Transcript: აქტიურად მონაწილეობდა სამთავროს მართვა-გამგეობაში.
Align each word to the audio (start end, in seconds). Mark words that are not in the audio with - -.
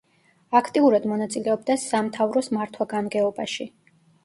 აქტიურად 0.59 1.05
მონაწილეობდა 1.11 1.77
სამთავროს 1.83 2.51
მართვა-გამგეობაში. 2.59 3.71